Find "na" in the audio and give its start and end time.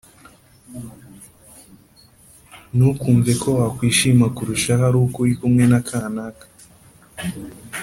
5.71-5.79